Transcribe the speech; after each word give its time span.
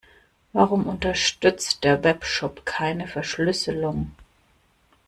Warum 0.51 0.87
unterstützt 0.87 1.83
der 1.83 2.03
Webshop 2.03 2.65
keine 2.65 3.07
Verschlüsselung? 3.07 4.15